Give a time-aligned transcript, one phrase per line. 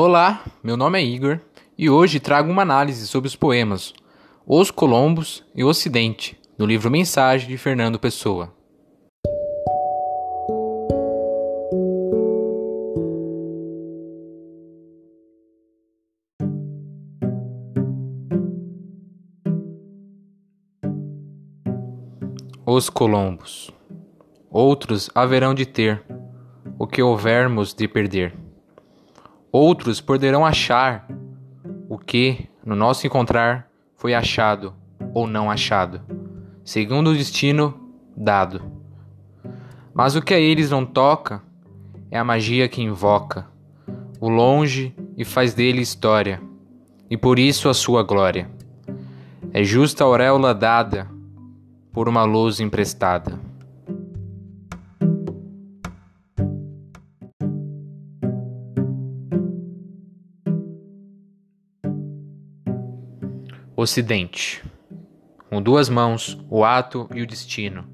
[0.00, 1.40] Olá, meu nome é Igor
[1.76, 3.92] e hoje trago uma análise sobre os poemas
[4.46, 8.54] Os Colombos e o Ocidente, do livro Mensagem de Fernando Pessoa.
[22.64, 23.72] Os Colombos.
[24.48, 26.04] Outros haverão de ter
[26.78, 28.47] o que houvermos de perder.
[29.50, 31.08] Outros poderão achar
[31.88, 34.74] o que, no nosso encontrar, foi achado
[35.14, 36.02] ou não achado,
[36.62, 37.74] segundo o destino
[38.16, 38.62] dado.
[39.94, 41.42] Mas o que a eles não toca
[42.10, 43.46] é a magia que invoca
[44.20, 46.42] o longe e faz dele história,
[47.08, 48.50] e por isso a sua glória.
[49.52, 51.08] É justa auréola dada
[51.92, 53.47] por uma luz emprestada.
[63.80, 64.60] Ocidente.
[65.48, 67.84] Com duas mãos, o ato e o destino,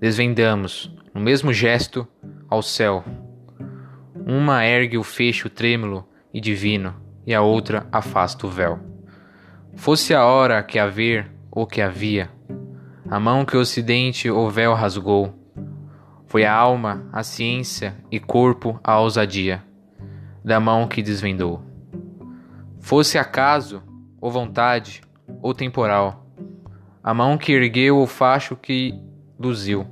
[0.00, 2.08] desvendamos, no mesmo gesto,
[2.48, 3.04] ao céu.
[4.14, 6.94] Uma ergue o fecho trêmulo e divino,
[7.26, 8.80] e a outra afasta o véu.
[9.76, 12.30] Fosse a hora que haver ou que havia,
[13.10, 15.34] a mão que o ocidente o véu rasgou.
[16.26, 19.62] Foi a alma, a ciência e corpo a ousadia
[20.42, 21.62] da mão que desvendou.
[22.80, 23.82] Fosse acaso,
[24.18, 25.02] ou vontade,
[25.42, 26.26] ou temporal,
[27.02, 28.94] a mão que ergueu o facho que
[29.38, 29.86] luziu.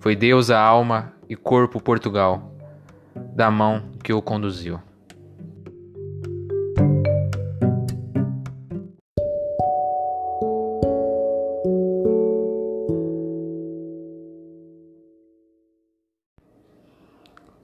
[0.00, 2.52] Foi Deus a alma e corpo Portugal,
[3.34, 4.80] da mão que o conduziu.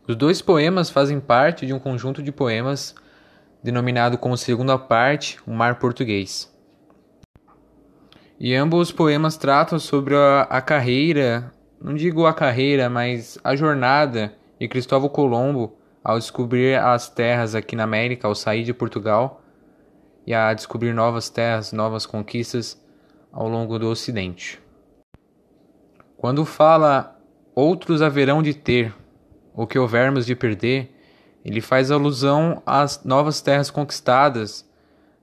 [0.06, 2.94] Os dois poemas fazem parte de um conjunto de poemas
[3.62, 6.53] denominado como segunda parte, O Mar Português.
[8.44, 11.50] E ambos os poemas tratam sobre a, a carreira,
[11.80, 17.74] não digo a carreira, mas a jornada de Cristóvão Colombo ao descobrir as terras aqui
[17.74, 19.40] na América, ao sair de Portugal
[20.26, 22.78] e a descobrir novas terras, novas conquistas
[23.32, 24.60] ao longo do Ocidente.
[26.18, 27.18] Quando fala
[27.54, 28.94] outros haverão de ter
[29.54, 30.94] o que houvermos de perder,
[31.42, 34.68] ele faz alusão às novas terras conquistadas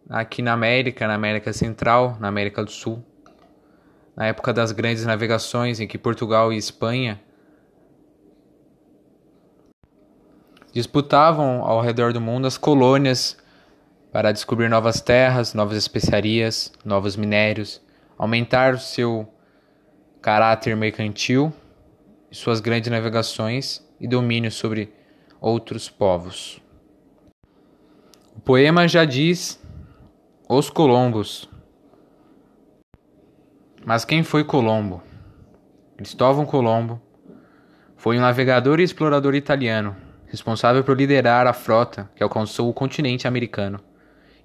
[0.10, 3.11] aqui na América, na América Central, na América do Sul.
[4.16, 7.20] Na época das grandes navegações em que Portugal e Espanha
[10.74, 13.38] disputavam ao redor do mundo as colônias
[14.12, 17.82] para descobrir novas terras, novas especiarias, novos minérios,
[18.18, 19.28] aumentar o seu
[20.22, 21.52] caráter mercantil
[22.30, 24.94] e suas grandes navegações e domínio sobre
[25.40, 26.62] outros povos.
[28.36, 29.60] O poema já diz
[30.48, 31.50] os Colombos.
[33.86, 35.02] Mas quem foi Colombo?
[35.98, 37.02] Cristóvão Colombo
[37.98, 39.96] foi um navegador e explorador italiano,
[40.28, 43.80] responsável por liderar a frota que alcançou o continente americano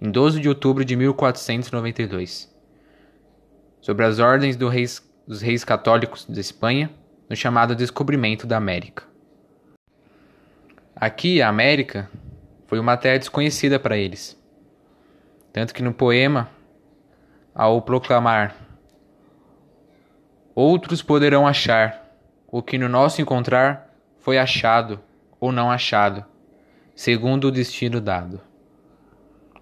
[0.01, 2.55] em 12 de outubro de 1492,
[3.81, 6.91] sob as ordens do reis, dos reis católicos de Espanha,
[7.29, 9.05] no chamado Descobrimento da América.
[10.95, 12.11] Aqui, a América
[12.67, 14.39] foi uma terra desconhecida para eles.
[15.53, 16.49] Tanto que no poema,
[17.55, 18.66] ao proclamar:
[20.59, 22.17] Outros poderão achar,
[22.51, 24.99] o que no nosso encontrar foi achado
[25.39, 26.25] ou não achado,
[26.95, 28.41] segundo o destino dado.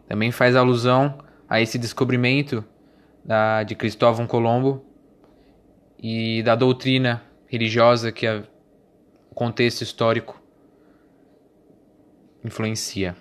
[0.06, 1.19] Também faz alusão
[1.49, 2.65] a esse descobrimento
[3.25, 4.84] da, de Cristóvão Colombo
[5.99, 8.44] e da doutrina religiosa que o
[9.34, 10.41] contexto histórico
[12.44, 13.16] influencia.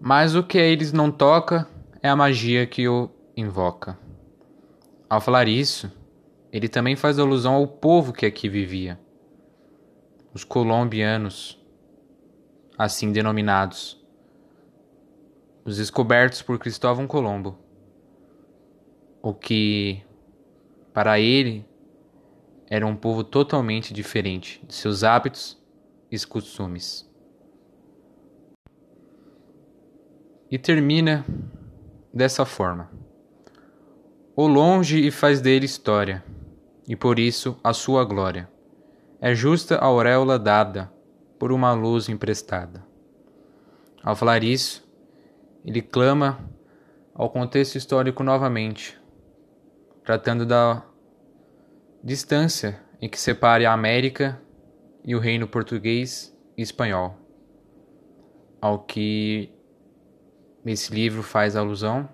[0.00, 1.66] Mas o que a eles não toca
[2.00, 3.98] é a magia que o invoca.
[5.10, 5.90] Ao falar isso,
[6.52, 9.00] ele também faz alusão ao povo que aqui vivia,
[10.34, 11.58] os colombianos,
[12.76, 13.98] assim denominados,
[15.64, 17.58] os descobertos por Cristóvão Colombo,
[19.22, 20.02] o que
[20.92, 21.66] para ele
[22.68, 25.58] era um povo totalmente diferente de seus hábitos
[26.10, 27.10] e costumes.
[30.50, 31.24] E termina
[32.12, 32.90] dessa forma:
[34.40, 36.22] O longe e faz dele história,
[36.86, 38.48] e por isso a sua glória.
[39.20, 40.92] É justa a auréola dada
[41.40, 42.86] por uma luz emprestada.
[44.00, 44.88] Ao falar isso,
[45.64, 46.38] ele clama
[47.12, 48.96] ao contexto histórico novamente,
[50.04, 50.84] tratando da
[52.04, 54.40] distância em que separe a América
[55.04, 57.18] e o reino português e espanhol,
[58.60, 59.52] ao que
[60.64, 62.08] esse livro faz alusão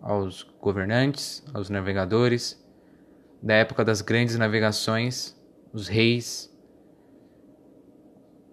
[0.00, 2.64] aos governantes, aos navegadores
[3.42, 5.36] da época das grandes navegações,
[5.72, 6.52] os reis,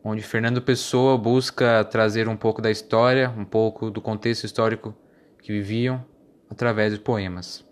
[0.04, 4.94] onde Fernando Pessoa busca trazer um pouco da história, um pouco do contexto histórico
[5.42, 6.06] que viviam
[6.50, 7.66] através de poemas.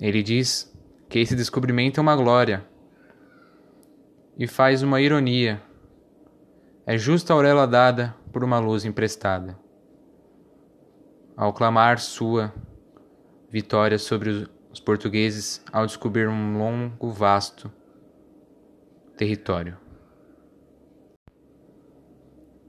[0.00, 0.72] Ele diz
[1.08, 2.64] que esse descobrimento é uma glória
[4.38, 5.62] e faz uma ironia.
[6.86, 9.61] É justa a auréola dada por uma luz emprestada.
[11.36, 12.52] Ao clamar sua
[13.50, 17.72] vitória sobre os portugueses ao descobrir um longo, vasto
[19.16, 19.76] território.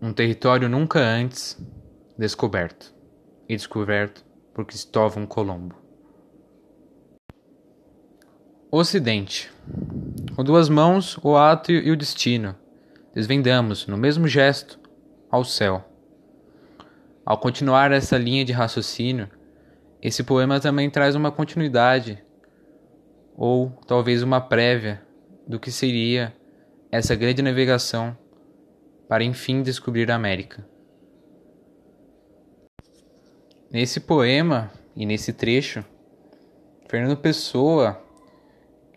[0.01, 1.57] Um território nunca antes
[2.17, 2.93] descoberto
[3.47, 5.75] e descoberto por Cristóvão Colombo.
[8.71, 9.51] Ocidente.
[10.35, 12.55] Com duas mãos, o ato e o destino.
[13.13, 14.79] Desvendamos, no mesmo gesto,
[15.29, 15.92] ao céu.
[17.25, 19.29] Ao continuar essa linha de raciocínio,
[20.01, 22.21] esse poema também traz uma continuidade,
[23.37, 25.01] ou talvez uma prévia,
[25.47, 26.35] do que seria
[26.91, 28.17] essa grande navegação
[29.07, 30.67] para enfim descobrir a América.
[33.71, 35.83] Nesse poema e nesse trecho,
[36.89, 38.03] Fernando Pessoa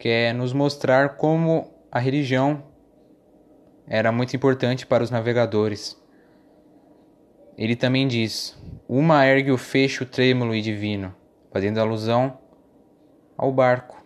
[0.00, 2.62] quer nos mostrar como a religião
[3.86, 5.96] era muito importante para os navegadores
[7.56, 8.56] ele também diz:
[8.88, 11.14] Uma ergue o fecho trêmulo e divino,
[11.50, 12.38] fazendo alusão
[13.36, 13.96] ao barco.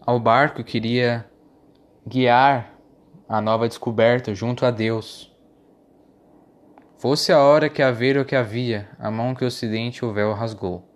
[0.00, 1.24] Ao barco que queria
[2.06, 2.74] guiar
[3.28, 5.32] a nova descoberta junto a Deus.
[6.98, 10.32] Fosse a hora que haver o que havia, a mão que o ocidente o véu
[10.32, 10.90] rasgou.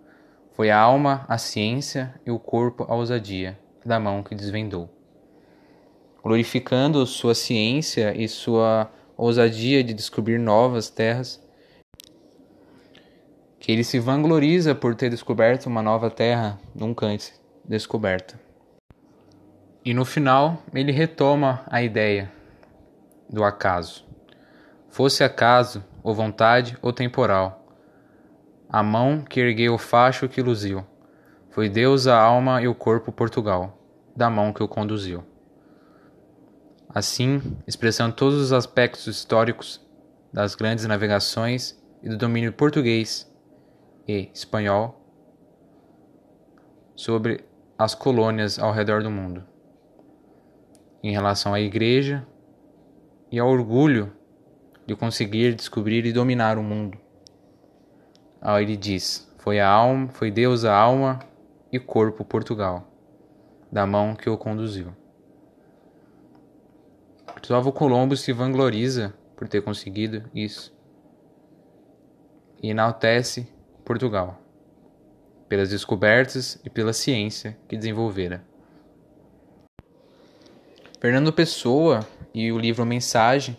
[0.51, 4.98] Foi a alma, a ciência e o corpo a ousadia da mão que desvendou
[6.23, 11.41] glorificando sua ciência e sua ousadia de descobrir novas terras,
[13.59, 18.39] que ele se vangloriza por ter descoberto uma nova terra nunca antes descoberta.
[19.83, 22.31] E no final, ele retoma a ideia
[23.29, 24.05] do acaso.
[24.89, 27.59] Fosse acaso, ou vontade, ou temporal,
[28.69, 30.85] a mão que ergueu o facho que luziu,
[31.49, 33.77] foi Deus a alma e o corpo Portugal,
[34.15, 35.23] da mão que o conduziu.
[36.91, 39.79] Assim, expressando todos os aspectos históricos
[40.33, 43.31] das grandes navegações e do domínio português
[44.07, 44.99] e espanhol
[46.95, 47.45] sobre
[47.77, 49.45] as colônias ao redor do mundo,
[51.03, 52.27] em relação à Igreja
[53.31, 54.11] e ao orgulho
[54.87, 56.97] de conseguir descobrir e dominar o mundo.
[58.41, 61.19] Aí ele diz: Foi a alma, foi Deus a alma
[61.71, 62.91] e corpo Portugal,
[63.71, 64.91] da mão que o conduziu.
[67.39, 70.75] Cristóvão Colombo se vangloriza por ter conseguido isso
[72.61, 73.47] e enaltece
[73.85, 74.39] Portugal
[75.47, 78.43] pelas descobertas e pela ciência que desenvolvera.
[80.99, 83.57] Fernando Pessoa e o livro Mensagem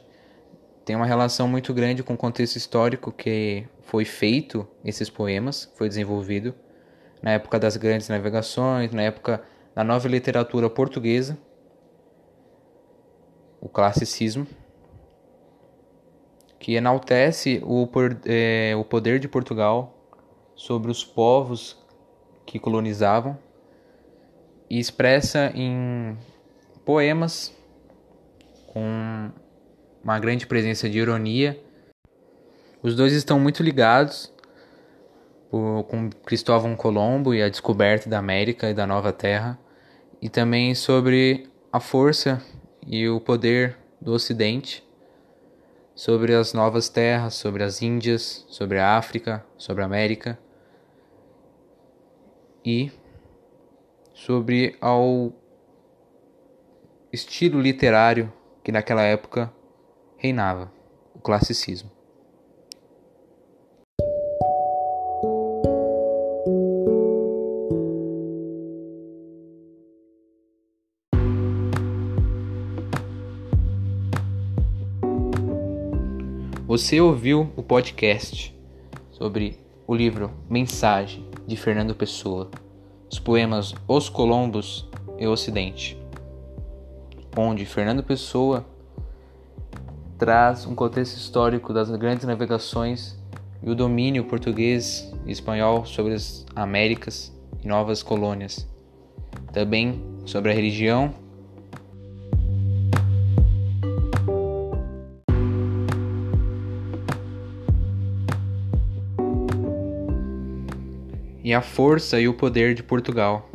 [0.84, 5.88] tem uma relação muito grande com o contexto histórico que foi feito esses poemas, foi
[5.88, 6.54] desenvolvido
[7.22, 9.42] na época das grandes navegações, na época
[9.74, 11.36] da nova literatura portuguesa
[13.60, 14.46] o classicismo,
[16.58, 17.88] que enaltece o,
[18.26, 19.96] é, o poder de Portugal
[20.54, 21.78] sobre os povos
[22.46, 23.38] que colonizavam
[24.68, 26.16] e expressa em
[26.84, 27.54] poemas
[28.66, 29.30] com
[30.02, 31.58] uma grande presença de ironia.
[32.82, 34.32] Os dois estão muito ligados
[35.50, 39.58] com Cristóvão Colombo e a descoberta da América e da Nova Terra,
[40.22, 42.40] e também sobre a força
[42.86, 44.86] e o poder do Ocidente
[45.94, 50.38] sobre as novas terras, sobre as Índias, sobre a África, sobre a América
[52.64, 52.90] e
[54.14, 55.32] sobre ao
[57.12, 58.32] estilo literário
[58.62, 59.52] que naquela época
[60.16, 60.70] reinava,
[61.14, 61.99] o classicismo.
[76.80, 78.58] Você ouviu o podcast
[79.10, 82.50] sobre o livro Mensagem de Fernando Pessoa,
[83.12, 85.98] os poemas Os Colombos e o Ocidente,
[87.36, 88.64] onde Fernando Pessoa
[90.16, 93.14] traz um contexto histórico das grandes navegações
[93.62, 97.30] e o domínio português e espanhol sobre as Américas
[97.62, 98.66] e novas colônias.
[99.52, 101.12] Também sobre a religião.
[111.50, 113.50] E a força e o poder de Portugal,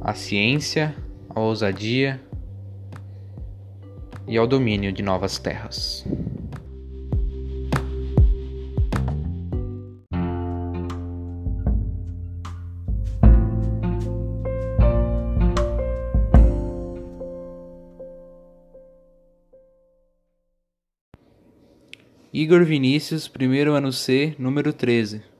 [0.00, 0.94] a ciência,
[1.28, 2.20] a ousadia
[4.28, 6.06] e ao domínio de novas terras.
[22.32, 25.33] Igor Vinícius, primeiro ano C, número 13.